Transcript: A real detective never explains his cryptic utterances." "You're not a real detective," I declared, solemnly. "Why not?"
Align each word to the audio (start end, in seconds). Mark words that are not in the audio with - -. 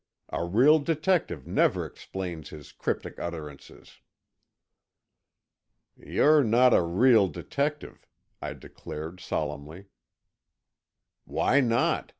A 0.29 0.43
real 0.43 0.79
detective 0.79 1.45
never 1.45 1.85
explains 1.85 2.49
his 2.49 2.71
cryptic 2.71 3.19
utterances." 3.19 3.99
"You're 5.95 6.43
not 6.43 6.73
a 6.73 6.81
real 6.81 7.27
detective," 7.27 8.07
I 8.41 8.53
declared, 8.53 9.19
solemnly. 9.19 9.89
"Why 11.25 11.59
not?" 11.59 12.09